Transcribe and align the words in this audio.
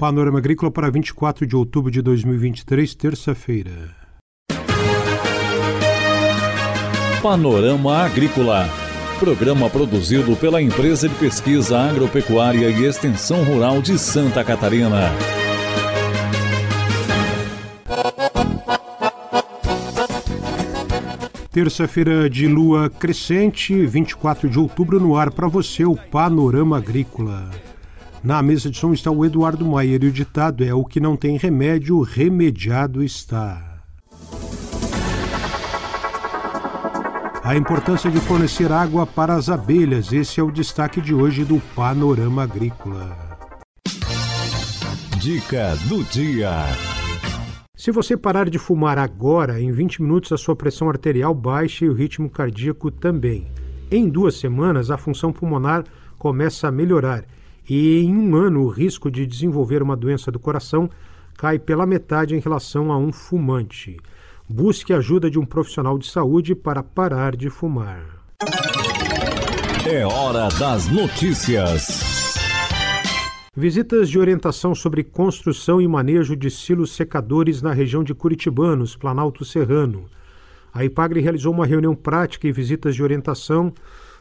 Panorama 0.00 0.38
Agrícola 0.38 0.70
para 0.70 0.90
24 0.90 1.46
de 1.46 1.54
outubro 1.54 1.90
de 1.90 2.00
2023, 2.00 2.94
terça-feira. 2.94 3.94
Panorama 7.20 7.98
Agrícola. 7.98 8.66
Programa 9.18 9.68
produzido 9.68 10.34
pela 10.36 10.62
Empresa 10.62 11.06
de 11.06 11.14
Pesquisa 11.16 11.78
Agropecuária 11.78 12.70
e 12.70 12.82
Extensão 12.86 13.44
Rural 13.44 13.82
de 13.82 13.98
Santa 13.98 14.42
Catarina. 14.42 15.12
Terça-feira 21.52 22.30
de 22.30 22.48
lua 22.48 22.88
crescente, 22.88 23.84
24 23.84 24.48
de 24.48 24.58
outubro, 24.58 24.98
no 24.98 25.14
ar 25.14 25.30
para 25.30 25.46
você, 25.46 25.84
o 25.84 25.94
Panorama 25.94 26.78
Agrícola. 26.78 27.50
Na 28.22 28.42
mesa 28.42 28.70
de 28.70 28.76
som 28.76 28.92
está 28.92 29.10
o 29.10 29.24
Eduardo 29.24 29.64
Maier 29.64 30.04
e 30.04 30.08
o 30.08 30.12
ditado 30.12 30.62
é: 30.62 30.74
O 30.74 30.84
que 30.84 31.00
não 31.00 31.16
tem 31.16 31.38
remédio, 31.38 32.02
remediado 32.02 33.02
está. 33.02 33.82
A 37.42 37.56
importância 37.56 38.10
de 38.10 38.20
fornecer 38.20 38.70
água 38.70 39.06
para 39.06 39.34
as 39.34 39.48
abelhas, 39.48 40.12
esse 40.12 40.38
é 40.38 40.42
o 40.42 40.52
destaque 40.52 41.00
de 41.00 41.14
hoje 41.14 41.44
do 41.44 41.58
Panorama 41.74 42.42
Agrícola. 42.42 43.38
Dica 45.18 45.74
do 45.88 46.04
dia. 46.04 46.50
Se 47.74 47.90
você 47.90 48.18
parar 48.18 48.50
de 48.50 48.58
fumar 48.58 48.98
agora, 48.98 49.58
em 49.58 49.72
20 49.72 50.02
minutos 50.02 50.30
a 50.30 50.36
sua 50.36 50.54
pressão 50.54 50.90
arterial 50.90 51.34
baixa 51.34 51.86
e 51.86 51.88
o 51.88 51.94
ritmo 51.94 52.28
cardíaco 52.28 52.90
também. 52.90 53.50
Em 53.90 54.06
duas 54.06 54.36
semanas, 54.36 54.90
a 54.90 54.98
função 54.98 55.32
pulmonar 55.32 55.84
começa 56.18 56.68
a 56.68 56.70
melhorar 56.70 57.24
e 57.70 58.00
em 58.00 58.16
um 58.16 58.34
ano 58.34 58.64
o 58.64 58.68
risco 58.68 59.08
de 59.08 59.24
desenvolver 59.24 59.80
uma 59.80 59.96
doença 59.96 60.32
do 60.32 60.40
coração 60.40 60.90
cai 61.38 61.56
pela 61.56 61.86
metade 61.86 62.34
em 62.34 62.40
relação 62.40 62.90
a 62.90 62.98
um 62.98 63.12
fumante. 63.12 63.96
Busque 64.48 64.92
a 64.92 64.96
ajuda 64.96 65.30
de 65.30 65.38
um 65.38 65.46
profissional 65.46 65.96
de 65.96 66.10
saúde 66.10 66.56
para 66.56 66.82
parar 66.82 67.36
de 67.36 67.48
fumar. 67.48 68.24
É 69.88 70.04
hora 70.04 70.48
das 70.58 70.88
notícias. 70.88 72.34
Visitas 73.56 74.10
de 74.10 74.18
orientação 74.18 74.74
sobre 74.74 75.04
construção 75.04 75.80
e 75.80 75.86
manejo 75.86 76.34
de 76.34 76.50
silos 76.50 76.90
secadores 76.90 77.62
na 77.62 77.72
região 77.72 78.02
de 78.02 78.14
Curitibanos, 78.14 78.96
Planalto 78.96 79.44
Serrano. 79.44 80.06
A 80.74 80.84
IPAGRE 80.84 81.20
realizou 81.20 81.52
uma 81.52 81.66
reunião 81.66 81.94
prática 81.94 82.48
e 82.48 82.52
visitas 82.52 82.96
de 82.96 83.02
orientação 83.02 83.72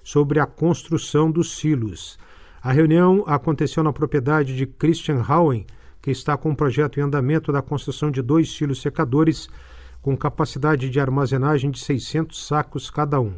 sobre 0.03 0.39
a 0.39 0.45
construção 0.45 1.31
dos 1.31 1.57
silos. 1.57 2.17
A 2.61 2.73
reunião 2.73 3.23
aconteceu 3.25 3.81
na 3.81 3.93
propriedade 3.93 4.53
de 4.53 4.65
Christian 4.65 5.23
Howen, 5.27 5.65
que 6.01 6.11
está 6.11 6.35
com 6.35 6.49
um 6.49 6.55
projeto 6.55 6.99
em 6.99 7.03
andamento 7.03 7.51
da 7.53 7.61
construção 7.61 8.11
de 8.11 8.21
dois 8.21 8.51
silos 8.51 8.81
secadores 8.81 9.47
com 10.01 10.15
capacidade 10.15 10.89
de 10.89 10.99
armazenagem 10.99 11.71
de 11.71 11.79
600 11.79 12.45
sacos 12.45 12.89
cada 12.89 13.19
um. 13.19 13.35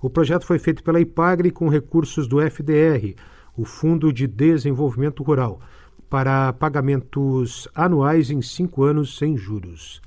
O 0.00 0.08
projeto 0.08 0.46
foi 0.46 0.58
feito 0.58 0.82
pela 0.82 1.00
IPAGRE 1.00 1.50
com 1.50 1.68
recursos 1.68 2.26
do 2.26 2.40
FDR, 2.40 3.14
o 3.56 3.64
Fundo 3.64 4.12
de 4.12 4.26
Desenvolvimento 4.26 5.22
Rural, 5.22 5.60
para 6.08 6.52
pagamentos 6.54 7.68
anuais 7.74 8.30
em 8.30 8.40
cinco 8.40 8.82
anos 8.82 9.16
sem 9.16 9.36
juros. 9.36 10.00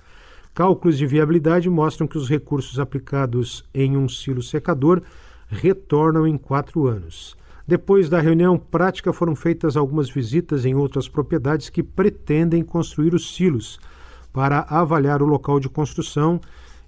Cálculos 0.53 0.97
de 0.97 1.05
viabilidade 1.05 1.69
mostram 1.69 2.07
que 2.07 2.17
os 2.17 2.27
recursos 2.27 2.79
aplicados 2.79 3.63
em 3.73 3.95
um 3.95 4.09
silo 4.09 4.41
secador 4.41 5.01
retornam 5.47 6.27
em 6.27 6.37
quatro 6.37 6.87
anos. 6.87 7.37
Depois 7.67 8.07
da 8.07 8.21
reunião 8.21 8.57
prática, 8.57 9.11
foram 9.11 9.35
feitas 9.35 9.75
algumas 9.75 10.09
visitas 10.09 10.63
em 10.63 10.73
outras 10.73 11.09
propriedades 11.09 11.69
que 11.69 11.83
pretendem 11.83 12.63
construir 12.63 13.13
os 13.13 13.35
silos 13.35 13.77
para 14.31 14.65
avaliar 14.69 15.21
o 15.21 15.25
local 15.25 15.59
de 15.59 15.67
construção 15.67 16.39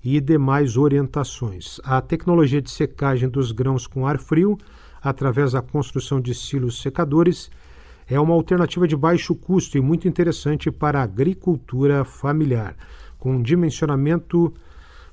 e 0.02 0.22
demais 0.22 0.78
orientações. 0.78 1.82
A 1.84 2.00
tecnologia 2.00 2.62
de 2.62 2.72
secagem 2.72 3.28
dos 3.28 3.52
grãos 3.52 3.88
com 3.88 4.08
ar 4.08 4.18
frio, 4.18 4.58
através 5.02 5.52
da 5.52 5.62
construção 5.62 6.22
de 6.22 6.34
silos 6.34 6.82
secadores, 6.82 7.52
é 8.08 8.18
uma 8.18 8.34
alternativa 8.34 8.88
de 8.88 8.96
baixo 8.96 9.36
custo 9.36 9.78
e 9.78 9.82
muito 9.82 10.08
interessante 10.08 10.72
para 10.72 11.02
a 11.02 11.04
agricultura 11.04 12.06
familiar, 12.06 12.78
com 13.18 13.42
dimensionamento 13.42 14.54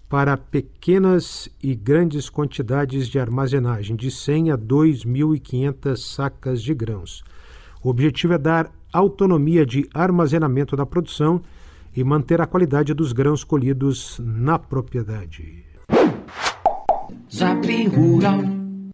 para 0.09 0.37
pequenas 0.37 1.49
e 1.63 1.75
grandes 1.75 2.31
quantidades 2.31 3.09
de 3.09 3.19
armazenagem, 3.19 3.97
de 3.97 4.11
100 4.11 4.53
a 4.53 4.59
2.500 4.59 5.97
sacas 5.97 6.63
de 6.63 6.73
grãos. 6.75 7.25
O 7.83 7.89
objetivo 7.89 8.35
é 8.35 8.39
dar 8.39 8.71
autonomia 8.93 9.67
de 9.67 9.89
armazenamento 9.93 10.77
da 10.77 10.87
produção 10.87 11.43
e 11.95 12.05
manter 12.05 12.41
a 12.41 12.47
qualidade 12.47 12.95
dos 12.95 13.13
grãos 13.13 13.43
colhidos 13.43 14.21
na 14.23 14.59
propriedade. 14.59 15.65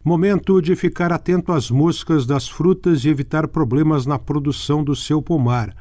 Momento 0.05 0.61
de 0.61 0.75
ficar 0.75 1.13
atento 1.13 1.53
às 1.53 1.71
moscas 1.71 2.27
das 2.27 2.49
frutas 2.49 3.05
e 3.05 3.09
evitar 3.09 3.47
problemas 3.49 4.07
na 4.07 4.19
produção 4.19 4.83
do 4.83 4.97
seu 4.97 5.23
pomar. 5.23 5.75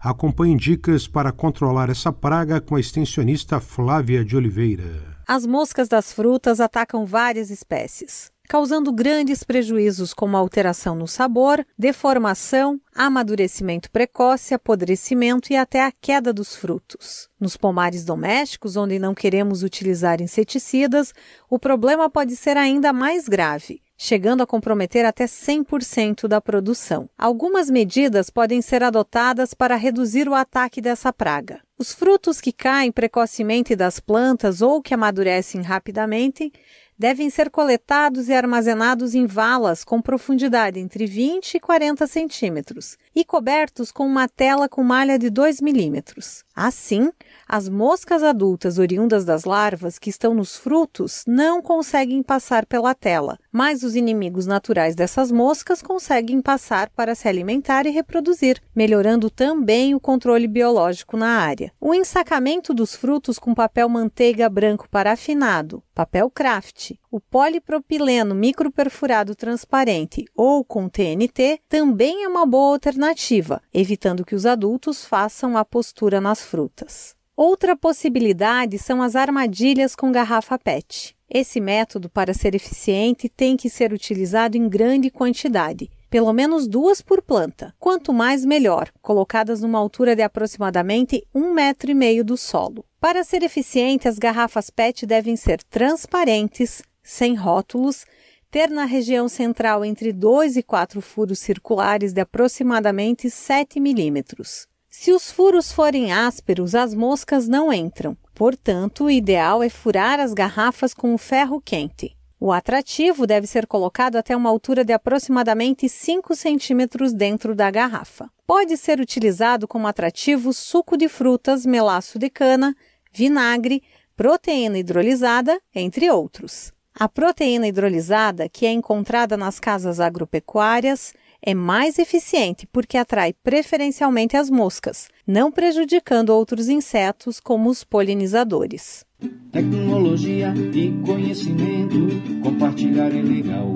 Acompanhe 0.00 0.56
dicas 0.56 1.08
para 1.08 1.32
controlar 1.32 1.90
essa 1.90 2.12
praga 2.12 2.60
com 2.60 2.76
a 2.76 2.80
extensionista 2.80 3.60
Flávia 3.60 4.24
de 4.24 4.36
Oliveira. 4.36 5.18
As 5.26 5.44
moscas 5.44 5.88
das 5.88 6.12
frutas 6.12 6.60
atacam 6.60 7.04
várias 7.04 7.50
espécies 7.50 8.30
causando 8.48 8.90
grandes 8.90 9.44
prejuízos 9.44 10.14
como 10.14 10.36
alteração 10.36 10.96
no 10.96 11.06
sabor, 11.06 11.64
deformação, 11.78 12.80
amadurecimento 12.94 13.90
precoce, 13.90 14.54
apodrecimento 14.54 15.52
e 15.52 15.56
até 15.56 15.84
a 15.84 15.92
queda 15.92 16.32
dos 16.32 16.56
frutos. 16.56 17.28
Nos 17.38 17.58
pomares 17.58 18.06
domésticos, 18.06 18.74
onde 18.74 18.98
não 18.98 19.14
queremos 19.14 19.62
utilizar 19.62 20.22
inseticidas, 20.22 21.12
o 21.50 21.58
problema 21.58 22.08
pode 22.08 22.34
ser 22.34 22.56
ainda 22.56 22.90
mais 22.90 23.28
grave 23.28 23.82
chegando 24.00 24.42
a 24.42 24.46
comprometer 24.46 25.04
até 25.04 25.24
100% 25.24 26.28
da 26.28 26.40
produção. 26.40 27.10
Algumas 27.18 27.68
medidas 27.68 28.30
podem 28.30 28.62
ser 28.62 28.84
adotadas 28.84 29.52
para 29.52 29.74
reduzir 29.74 30.28
o 30.28 30.34
ataque 30.34 30.80
dessa 30.80 31.12
praga. 31.12 31.60
Os 31.76 31.92
frutos 31.92 32.40
que 32.40 32.52
caem 32.52 32.92
precocemente 32.92 33.74
das 33.74 33.98
plantas 33.98 34.62
ou 34.62 34.80
que 34.80 34.94
amadurecem 34.94 35.62
rapidamente 35.62 36.52
devem 36.98 37.30
ser 37.30 37.48
coletados 37.50 38.28
e 38.28 38.34
armazenados 38.34 39.14
em 39.14 39.26
valas 39.26 39.84
com 39.84 40.02
profundidade 40.02 40.80
entre 40.80 41.06
20 41.06 41.54
e 41.54 41.60
40 41.60 42.06
centímetros 42.06 42.96
e 43.14 43.24
cobertos 43.24 43.92
com 43.92 44.04
uma 44.04 44.28
tela 44.28 44.68
com 44.68 44.82
malha 44.82 45.18
de 45.18 45.30
2 45.30 45.60
milímetros. 45.60 46.44
Assim, 46.54 47.10
as 47.46 47.68
moscas 47.68 48.22
adultas 48.22 48.78
oriundas 48.78 49.24
das 49.24 49.44
larvas 49.44 49.98
que 49.98 50.10
estão 50.10 50.34
nos 50.34 50.56
frutos 50.56 51.22
não 51.26 51.62
conseguem 51.62 52.22
passar 52.22 52.66
pela 52.66 52.94
tela, 52.94 53.38
mas 53.52 53.84
os 53.84 53.94
inimigos 53.94 54.46
naturais 54.46 54.96
dessas 54.96 55.30
moscas 55.30 55.80
conseguem 55.80 56.40
passar 56.40 56.90
para 56.90 57.14
se 57.14 57.28
alimentar 57.28 57.86
e 57.86 57.90
reproduzir, 57.90 58.60
melhorando 58.74 59.30
também 59.30 59.94
o 59.94 60.00
controle 60.00 60.48
biológico 60.48 61.16
na 61.16 61.38
área. 61.38 61.72
O 61.80 61.94
ensacamento 61.94 62.74
dos 62.74 62.96
frutos 62.96 63.38
com 63.38 63.54
papel 63.54 63.88
manteiga 63.88 64.48
branco 64.48 64.88
parafinado, 64.90 65.82
papel 65.98 66.30
craft, 66.30 66.92
o 67.10 67.18
polipropileno 67.18 68.32
microperfurado 68.32 69.34
transparente 69.34 70.24
ou 70.32 70.64
com 70.64 70.88
TNT 70.88 71.58
também 71.68 72.22
é 72.22 72.28
uma 72.28 72.46
boa 72.46 72.74
alternativa, 72.74 73.60
evitando 73.74 74.24
que 74.24 74.36
os 74.36 74.46
adultos 74.46 75.04
façam 75.04 75.56
a 75.56 75.64
postura 75.64 76.20
nas 76.20 76.40
frutas. 76.40 77.16
Outra 77.36 77.74
possibilidade 77.74 78.78
são 78.78 79.02
as 79.02 79.16
armadilhas 79.16 79.96
com 79.96 80.12
garrafa 80.12 80.56
PET. 80.56 81.16
Esse 81.28 81.60
método, 81.60 82.08
para 82.08 82.32
ser 82.32 82.54
eficiente, 82.54 83.28
tem 83.28 83.56
que 83.56 83.68
ser 83.68 83.92
utilizado 83.92 84.56
em 84.56 84.68
grande 84.68 85.10
quantidade, 85.10 85.90
pelo 86.10 86.32
menos 86.32 86.66
duas 86.66 87.00
por 87.00 87.22
planta. 87.22 87.74
Quanto 87.78 88.12
mais, 88.12 88.44
melhor, 88.44 88.90
colocadas 89.00 89.60
numa 89.60 89.78
altura 89.78 90.16
de 90.16 90.22
aproximadamente 90.22 91.26
um 91.34 91.52
metro 91.52 91.90
e 91.90 91.94
meio 91.94 92.24
do 92.24 92.36
solo. 92.36 92.84
Para 93.00 93.22
ser 93.22 93.42
eficiente, 93.42 94.08
as 94.08 94.18
garrafas 94.18 94.70
PET 94.70 95.06
devem 95.06 95.36
ser 95.36 95.62
transparentes, 95.64 96.82
sem 97.02 97.34
rótulos, 97.34 98.04
ter 98.50 98.70
na 98.70 98.84
região 98.84 99.28
central 99.28 99.84
entre 99.84 100.12
2 100.12 100.56
e 100.56 100.62
4 100.62 101.00
furos 101.00 101.38
circulares 101.38 102.12
de 102.12 102.20
aproximadamente 102.20 103.30
7 103.30 103.78
milímetros. 103.78 104.66
Se 104.88 105.12
os 105.12 105.30
furos 105.30 105.70
forem 105.70 106.12
ásperos, 106.12 106.74
as 106.74 106.94
moscas 106.94 107.46
não 107.46 107.72
entram. 107.72 108.16
Portanto, 108.34 109.04
o 109.04 109.10
ideal 109.10 109.62
é 109.62 109.68
furar 109.68 110.18
as 110.18 110.32
garrafas 110.32 110.94
com 110.94 111.14
o 111.14 111.18
ferro 111.18 111.60
quente. 111.60 112.17
O 112.40 112.52
atrativo 112.52 113.26
deve 113.26 113.48
ser 113.48 113.66
colocado 113.66 114.14
até 114.14 114.36
uma 114.36 114.48
altura 114.48 114.84
de 114.84 114.92
aproximadamente 114.92 115.88
5 115.88 116.36
centímetros 116.36 117.12
dentro 117.12 117.52
da 117.52 117.68
garrafa. 117.68 118.30
Pode 118.46 118.76
ser 118.76 119.00
utilizado 119.00 119.66
como 119.66 119.88
atrativo 119.88 120.52
suco 120.52 120.96
de 120.96 121.08
frutas, 121.08 121.66
melaço 121.66 122.16
de 122.16 122.30
cana, 122.30 122.76
vinagre, 123.12 123.82
proteína 124.16 124.78
hidrolisada, 124.78 125.60
entre 125.74 126.08
outros. 126.10 126.72
A 126.94 127.08
proteína 127.08 127.66
hidrolisada, 127.66 128.48
que 128.48 128.66
é 128.66 128.70
encontrada 128.70 129.36
nas 129.36 129.58
casas 129.58 129.98
agropecuárias, 129.98 131.12
é 131.42 131.54
mais 131.54 131.98
eficiente 131.98 132.66
porque 132.72 132.96
atrai 132.96 133.32
preferencialmente 133.32 134.36
as 134.36 134.50
moscas, 134.50 135.08
não 135.26 135.50
prejudicando 135.50 136.30
outros 136.30 136.68
insetos 136.68 137.40
como 137.40 137.70
os 137.70 137.84
polinizadores. 137.84 139.04
Tecnologia 139.50 140.54
e 140.74 140.92
conhecimento, 141.04 141.98
compartilhar 142.42 143.08
é 143.08 143.22
legal. 143.22 143.74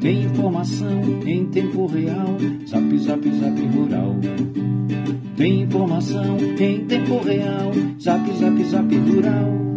Tem 0.00 0.24
informação 0.24 1.22
em 1.26 1.46
tempo 1.46 1.86
real, 1.86 2.36
zap, 2.68 2.98
zap, 2.98 3.30
zap 3.30 3.60
rural. 3.66 4.16
Tem 5.36 5.62
informação 5.62 6.38
em 6.58 6.86
tempo 6.86 7.18
real, 7.18 7.72
zap, 8.00 8.32
zap, 8.38 8.64
zap 8.64 8.96
rural. 8.96 9.75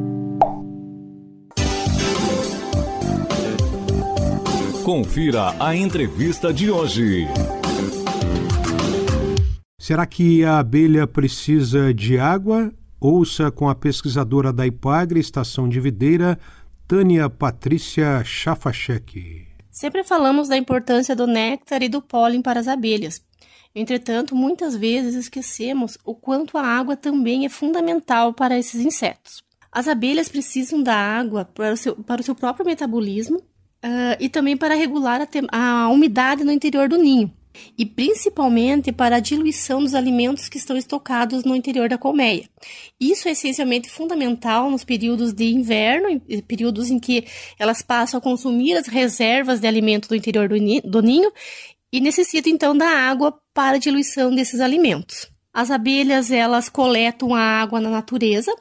Confira 4.90 5.56
a 5.64 5.76
entrevista 5.76 6.52
de 6.52 6.72
hoje. 6.72 7.28
Será 9.80 10.04
que 10.08 10.44
a 10.44 10.58
abelha 10.58 11.06
precisa 11.06 11.94
de 11.94 12.18
água? 12.18 12.74
Ouça 13.00 13.52
com 13.52 13.70
a 13.70 13.76
pesquisadora 13.76 14.52
da 14.52 14.66
IPAGRE, 14.66 15.20
Estação 15.20 15.70
de 15.70 15.80
Videira, 15.80 16.40
Tânia 16.88 17.30
Patrícia 17.30 18.24
Chafachek. 18.24 19.46
Sempre 19.70 20.04
falamos 20.04 20.48
da 20.48 20.58
importância 20.58 21.16
do 21.16 21.28
néctar 21.28 21.84
e 21.84 21.88
do 21.88 22.02
pólen 22.02 22.42
para 22.42 22.60
as 22.60 22.68
abelhas. 22.68 23.22
Entretanto, 23.76 24.36
muitas 24.36 24.76
vezes 24.76 25.14
esquecemos 25.14 26.00
o 26.04 26.16
quanto 26.16 26.58
a 26.58 26.66
água 26.66 26.98
também 26.98 27.46
é 27.46 27.50
fundamental 27.50 28.34
para 28.34 28.58
esses 28.58 28.84
insetos. 28.84 29.44
As 29.72 29.88
abelhas 29.88 30.30
precisam 30.30 30.82
da 30.82 30.96
água 30.96 31.46
para 31.46 31.74
o 31.74 31.78
seu, 31.78 31.96
para 31.96 32.22
o 32.22 32.24
seu 32.24 32.34
próprio 32.34 32.66
metabolismo 32.66 33.40
uh, 33.84 34.18
e 34.20 34.30
também 34.30 34.58
para 34.58 34.76
regular 34.76 35.22
a, 35.52 35.84
a 35.84 35.90
umidade 35.90 36.44
no 36.44 36.52
interior 36.52 36.88
do 36.90 36.98
ninho 36.98 37.32
e 37.78 37.86
principalmente 37.86 38.92
para 38.92 39.18
a 39.18 39.20
diluição 39.20 39.82
dos 39.82 39.94
alimentos 39.94 40.48
que 40.48 40.58
estão 40.58 40.78
estocados 40.78 41.44
no 41.44 41.56
interior 41.56 41.90
da 41.90 41.98
colmeia. 41.98 42.50
Isso 43.00 43.28
é 43.28 43.32
essencialmente 43.32 43.90
fundamental 43.90 44.70
nos 44.70 44.84
períodos 44.84 45.34
de 45.34 45.46
inverno, 45.46 46.22
períodos 46.48 46.90
em 46.90 47.00
que 47.00 47.26
elas 47.58 47.82
passam 47.82 48.18
a 48.18 48.22
consumir 48.22 48.76
as 48.76 48.88
reservas 48.88 49.60
de 49.60 49.68
alimento 49.68 50.08
do 50.08 50.16
interior 50.16 50.48
do 50.48 51.02
ninho 51.02 51.32
e 51.92 52.00
necessitam 52.00 52.52
então 52.52 52.78
da 52.78 52.88
água 52.88 53.38
para 53.54 53.78
a 53.78 53.80
diluição 53.80 54.34
desses 54.34 54.60
alimentos. 54.60 55.28
As 55.54 55.72
abelhas 55.72 56.32
elas 56.32 56.70
coletam 56.70 57.34
a 57.34 57.42
água 57.42 57.80
na 57.80 57.90
natureza 57.90 58.54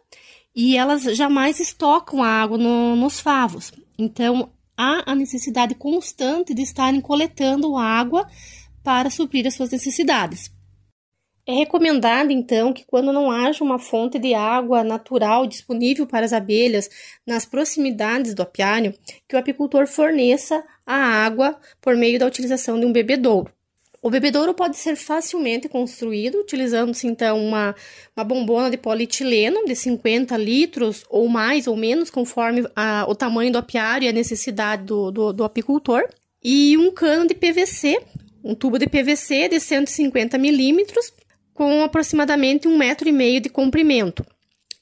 e 0.56 0.76
elas 0.76 1.02
jamais 1.02 1.60
estocam 1.60 2.22
a 2.22 2.28
água 2.28 2.56
no, 2.56 2.96
nos 2.96 3.20
favos. 3.20 3.70
Então 3.98 4.50
há 4.78 5.02
a 5.04 5.14
necessidade 5.16 5.74
constante 5.74 6.54
de 6.54 6.62
estarem 6.62 7.00
coletando 7.00 7.76
água 7.76 8.28
para 8.84 9.10
suprir 9.10 9.44
as 9.46 9.54
suas 9.54 9.70
necessidades. 9.70 10.56
É 11.44 11.52
recomendado, 11.52 12.30
então, 12.30 12.74
que 12.74 12.84
quando 12.86 13.10
não 13.10 13.30
haja 13.30 13.64
uma 13.64 13.78
fonte 13.78 14.18
de 14.18 14.34
água 14.34 14.84
natural 14.84 15.46
disponível 15.46 16.06
para 16.06 16.26
as 16.26 16.32
abelhas 16.32 16.90
nas 17.26 17.46
proximidades 17.46 18.34
do 18.34 18.42
apiário, 18.42 18.94
que 19.26 19.34
o 19.34 19.38
apicultor 19.38 19.86
forneça 19.86 20.62
a 20.86 20.94
água 20.94 21.58
por 21.80 21.96
meio 21.96 22.18
da 22.18 22.26
utilização 22.26 22.78
de 22.78 22.84
um 22.84 22.92
bebedouro. 22.92 23.50
O 24.00 24.10
bebedouro 24.10 24.54
pode 24.54 24.76
ser 24.76 24.94
facilmente 24.94 25.68
construído, 25.68 26.38
utilizando-se 26.38 27.06
então 27.06 27.44
uma, 27.44 27.74
uma 28.16 28.24
bombona 28.24 28.70
de 28.70 28.76
polietileno 28.76 29.64
de 29.66 29.74
50 29.74 30.36
litros 30.36 31.04
ou 31.10 31.28
mais 31.28 31.66
ou 31.66 31.76
menos, 31.76 32.08
conforme 32.08 32.64
a, 32.76 33.04
o 33.08 33.14
tamanho 33.14 33.50
do 33.50 33.58
apiário 33.58 34.06
e 34.06 34.08
a 34.08 34.12
necessidade 34.12 34.84
do, 34.84 35.10
do, 35.10 35.32
do 35.32 35.44
apicultor, 35.44 36.08
e 36.42 36.76
um 36.76 36.92
cano 36.92 37.26
de 37.26 37.34
PVC, 37.34 38.00
um 38.44 38.54
tubo 38.54 38.78
de 38.78 38.86
PVC 38.86 39.48
de 39.48 39.58
150 39.58 40.38
milímetros, 40.38 41.12
com 41.52 41.82
aproximadamente 41.82 42.68
um 42.68 42.78
metro 42.78 43.08
e 43.08 43.12
meio 43.12 43.40
de 43.40 43.48
comprimento. 43.48 44.24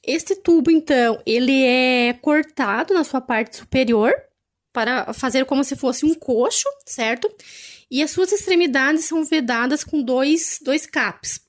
Este 0.03 0.35
tubo, 0.35 0.69
então, 0.69 1.19
ele 1.25 1.63
é 1.63 2.13
cortado 2.21 2.93
na 2.93 3.03
sua 3.03 3.19
parte 3.19 3.57
superior 3.57 4.13
para 4.71 5.11
fazer 5.11 5.43
como 5.45 5.63
se 5.63 5.75
fosse 5.75 6.05
um 6.05 6.13
coxo, 6.13 6.69
certo? 6.85 7.29
E 7.89 8.03
as 8.03 8.11
suas 8.11 8.31
extremidades 8.31 9.05
são 9.05 9.23
vedadas 9.23 9.83
com 9.83 10.01
dois, 10.01 10.59
dois 10.63 10.85
capes. 10.85 11.41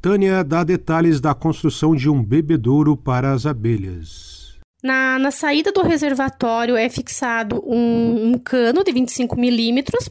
Tânia 0.00 0.44
dá 0.44 0.62
detalhes 0.62 1.20
da 1.20 1.34
construção 1.34 1.96
de 1.96 2.08
um 2.08 2.22
bebedouro 2.22 2.96
para 2.96 3.32
as 3.32 3.46
abelhas. 3.46 4.56
Na, 4.82 5.18
na 5.18 5.30
saída 5.30 5.72
do 5.72 5.82
reservatório 5.82 6.76
é 6.76 6.88
fixado 6.88 7.62
um, 7.66 8.32
um 8.32 8.38
cano 8.38 8.84
de 8.84 8.92
25 8.92 9.34
milímetros 9.34 10.08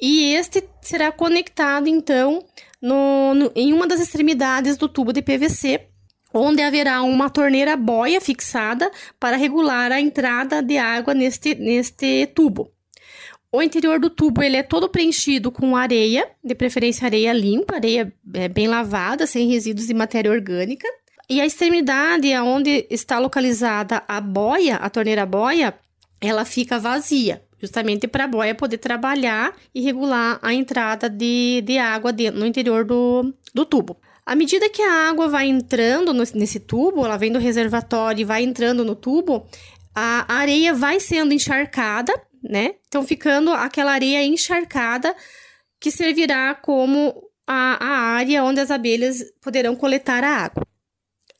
e 0.00 0.34
este 0.34 0.62
será 0.82 1.10
conectado 1.10 1.88
então 1.88 2.44
no, 2.80 3.34
no, 3.34 3.52
em 3.56 3.72
uma 3.72 3.86
das 3.86 4.00
extremidades 4.00 4.76
do 4.76 4.88
tubo 4.88 5.12
de 5.12 5.22
PVC, 5.22 5.88
onde 6.32 6.62
haverá 6.62 7.02
uma 7.02 7.30
torneira 7.30 7.76
boia 7.76 8.20
fixada 8.20 8.90
para 9.18 9.36
regular 9.36 9.90
a 9.90 10.00
entrada 10.00 10.62
de 10.62 10.76
água 10.76 11.14
neste, 11.14 11.54
neste 11.54 12.26
tubo. 12.26 12.70
O 13.54 13.62
interior 13.62 14.00
do 14.00 14.10
tubo 14.10 14.42
ele 14.42 14.56
é 14.56 14.64
todo 14.64 14.88
preenchido 14.88 15.52
com 15.52 15.76
areia, 15.76 16.28
de 16.42 16.56
preferência 16.56 17.06
areia 17.06 17.32
limpa, 17.32 17.76
areia 17.76 18.12
é, 18.34 18.48
bem 18.48 18.66
lavada, 18.66 19.28
sem 19.28 19.48
resíduos 19.48 19.86
de 19.86 19.94
matéria 19.94 20.28
orgânica. 20.28 20.88
E 21.30 21.40
a 21.40 21.46
extremidade 21.46 22.36
onde 22.38 22.84
está 22.90 23.20
localizada 23.20 24.02
a 24.08 24.20
boia, 24.20 24.74
a 24.74 24.90
torneira 24.90 25.24
boia, 25.24 25.72
ela 26.20 26.44
fica 26.44 26.80
vazia, 26.80 27.44
justamente 27.60 28.08
para 28.08 28.24
a 28.24 28.26
boia 28.26 28.56
poder 28.56 28.78
trabalhar 28.78 29.54
e 29.72 29.82
regular 29.82 30.40
a 30.42 30.52
entrada 30.52 31.08
de, 31.08 31.62
de 31.64 31.78
água 31.78 32.12
dentro, 32.12 32.40
no 32.40 32.46
interior 32.46 32.84
do, 32.84 33.32
do 33.54 33.64
tubo. 33.64 33.96
À 34.26 34.34
medida 34.34 34.68
que 34.68 34.82
a 34.82 35.08
água 35.08 35.28
vai 35.28 35.46
entrando 35.46 36.12
nesse 36.12 36.58
tubo, 36.58 37.04
ela 37.04 37.16
vem 37.16 37.30
do 37.30 37.38
reservatório 37.38 38.22
e 38.22 38.24
vai 38.24 38.42
entrando 38.42 38.84
no 38.84 38.96
tubo, 38.96 39.46
a 39.94 40.24
areia 40.26 40.74
vai 40.74 40.98
sendo 40.98 41.32
encharcada 41.32 42.12
né? 42.44 42.74
Então, 42.86 43.06
ficando 43.06 43.52
aquela 43.52 43.92
areia 43.92 44.22
encharcada 44.22 45.16
que 45.80 45.90
servirá 45.90 46.54
como 46.54 47.14
a, 47.46 47.84
a 47.84 47.98
área 48.16 48.44
onde 48.44 48.60
as 48.60 48.70
abelhas 48.70 49.24
poderão 49.40 49.74
coletar 49.74 50.22
a 50.22 50.44
água. 50.44 50.66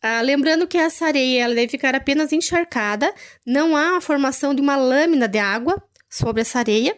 Ah, 0.02 0.20
lembrando 0.20 0.66
que 0.66 0.76
essa 0.76 1.06
areia 1.06 1.44
ela 1.44 1.54
deve 1.54 1.68
ficar 1.68 1.94
apenas 1.94 2.32
encharcada, 2.32 3.12
não 3.46 3.76
há 3.76 3.96
a 3.96 4.00
formação 4.00 4.54
de 4.54 4.60
uma 4.60 4.76
lâmina 4.76 5.26
de 5.26 5.38
água 5.38 5.82
sobre 6.10 6.42
essa 6.42 6.58
areia, 6.58 6.96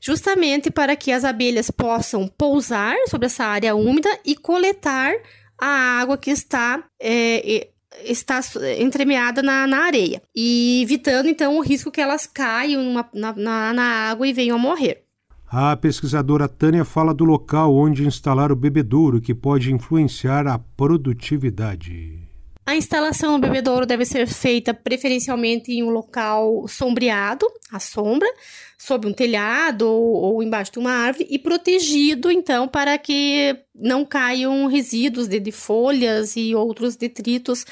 justamente 0.00 0.70
para 0.70 0.96
que 0.96 1.12
as 1.12 1.24
abelhas 1.24 1.70
possam 1.70 2.26
pousar 2.26 2.96
sobre 3.08 3.26
essa 3.26 3.44
área 3.44 3.74
úmida 3.74 4.08
e 4.24 4.34
coletar 4.34 5.12
a 5.60 6.00
água 6.00 6.16
que 6.16 6.30
está 6.30 6.82
é, 7.00 7.68
está 8.04 8.40
entremeada 8.78 9.42
na, 9.42 9.66
na 9.66 9.84
areia 9.84 10.22
e 10.34 10.82
evitando 10.82 11.28
então 11.28 11.56
o 11.56 11.62
risco 11.62 11.90
que 11.90 12.00
elas 12.00 12.26
caiam 12.26 12.82
numa, 12.82 13.08
na, 13.14 13.72
na, 13.72 13.82
água 14.10 14.26
e 14.26 14.32
venham 14.32 14.56
a 14.56 14.60
morrer. 14.60 15.04
A 15.50 15.74
pesquisadora 15.76 16.46
Tânia 16.46 16.84
fala 16.84 17.14
do 17.14 17.24
local 17.24 17.74
onde 17.74 18.06
instalar 18.06 18.52
o 18.52 18.56
bebedouro 18.56 19.20
que 19.20 19.34
pode 19.34 19.72
influenciar 19.72 20.46
a 20.46 20.58
produtividade. 20.58 22.27
A 22.68 22.76
instalação 22.76 23.40
do 23.40 23.46
bebedouro 23.46 23.86
deve 23.86 24.04
ser 24.04 24.26
feita 24.26 24.74
preferencialmente 24.74 25.72
em 25.72 25.82
um 25.82 25.88
local 25.88 26.68
sombreado, 26.68 27.46
à 27.72 27.80
sombra, 27.80 28.28
sob 28.76 29.08
um 29.08 29.12
telhado 29.14 29.88
ou, 29.88 30.34
ou, 30.34 30.42
embaixo 30.42 30.72
de 30.72 30.78
uma 30.78 30.92
árvore 30.92 31.26
e 31.30 31.38
protegido, 31.38 32.30
então, 32.30 32.68
para 32.68 32.98
que 32.98 33.56
não 33.74 34.04
caiam 34.04 34.66
resíduos 34.66 35.26
de, 35.26 35.40
de 35.40 35.50
folhas 35.50 36.36
e 36.36 36.54
outros 36.54 36.94
detritos 36.94 37.64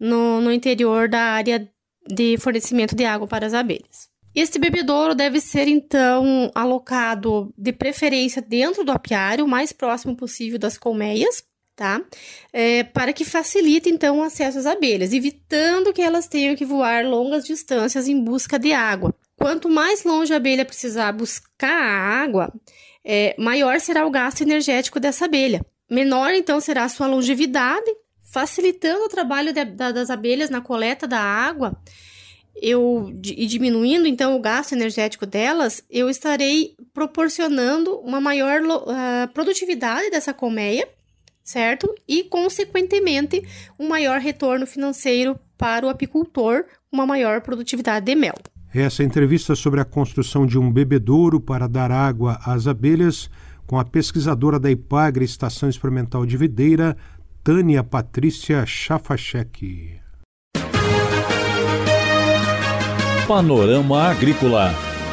no, 0.00 0.40
no 0.40 0.50
interior 0.50 1.06
da 1.06 1.20
área 1.20 1.70
de 2.08 2.38
fornecimento 2.38 2.96
de 2.96 3.04
água 3.04 3.28
para 3.28 3.44
as 3.44 3.52
abelhas. 3.52 4.08
Este 4.34 4.58
bebedouro 4.58 5.14
deve 5.14 5.38
ser, 5.38 5.68
então, 5.68 6.50
alocado 6.54 7.52
de 7.58 7.74
preferência 7.74 8.40
dentro 8.40 8.84
do 8.84 8.92
apiário, 8.92 9.44
o 9.44 9.48
mais 9.48 9.70
próximo 9.70 10.16
possível 10.16 10.58
das 10.58 10.78
colmeias, 10.78 11.44
tá? 11.80 11.98
É, 12.52 12.84
para 12.84 13.10
que 13.10 13.24
facilite 13.24 13.88
então 13.88 14.18
o 14.18 14.22
acesso 14.22 14.58
às 14.58 14.66
abelhas, 14.66 15.14
evitando 15.14 15.94
que 15.94 16.02
elas 16.02 16.28
tenham 16.28 16.54
que 16.54 16.62
voar 16.62 17.06
longas 17.06 17.46
distâncias 17.46 18.06
em 18.06 18.22
busca 18.22 18.58
de 18.58 18.70
água. 18.70 19.14
Quanto 19.34 19.66
mais 19.66 20.04
longe 20.04 20.30
a 20.34 20.36
abelha 20.36 20.66
precisar 20.66 21.10
buscar 21.12 21.72
a 21.72 22.22
água, 22.22 22.52
é, 23.02 23.34
maior 23.38 23.80
será 23.80 24.06
o 24.06 24.10
gasto 24.10 24.42
energético 24.42 25.00
dessa 25.00 25.24
abelha. 25.24 25.64
Menor 25.90 26.34
então 26.34 26.60
será 26.60 26.84
a 26.84 26.88
sua 26.90 27.06
longevidade, 27.06 27.90
facilitando 28.30 29.04
o 29.04 29.08
trabalho 29.08 29.50
de, 29.50 29.64
da, 29.64 29.90
das 29.90 30.10
abelhas 30.10 30.50
na 30.50 30.60
coleta 30.60 31.08
da 31.08 31.18
água. 31.18 31.74
Eu, 32.60 33.10
e 33.24 33.46
diminuindo 33.46 34.06
então 34.06 34.36
o 34.36 34.40
gasto 34.40 34.72
energético 34.72 35.24
delas, 35.24 35.82
eu 35.88 36.10
estarei 36.10 36.74
proporcionando 36.92 37.98
uma 38.00 38.20
maior 38.20 38.60
uh, 38.60 39.32
produtividade 39.32 40.10
dessa 40.10 40.34
colmeia 40.34 40.86
certo? 41.50 41.92
E, 42.08 42.24
consequentemente, 42.24 43.42
um 43.78 43.88
maior 43.88 44.20
retorno 44.20 44.66
financeiro 44.66 45.38
para 45.58 45.86
o 45.86 45.88
apicultor, 45.88 46.64
uma 46.90 47.04
maior 47.04 47.40
produtividade 47.40 48.06
de 48.06 48.14
mel. 48.14 48.34
Essa 48.72 49.02
entrevista 49.02 49.54
sobre 49.56 49.80
a 49.80 49.84
construção 49.84 50.46
de 50.46 50.58
um 50.58 50.70
bebedouro 50.70 51.40
para 51.40 51.68
dar 51.68 51.90
água 51.90 52.38
às 52.44 52.66
abelhas 52.66 53.28
com 53.66 53.78
a 53.78 53.84
pesquisadora 53.84 54.58
da 54.58 54.70
IPAGRE 54.70 55.24
Estação 55.24 55.68
Experimental 55.68 56.24
de 56.24 56.36
Videira, 56.36 56.96
Tânia 57.42 57.82
Patrícia 57.82 58.64
Chafachek. 58.64 59.98
Panorama 63.26 64.02
Agrícola. 64.08 64.89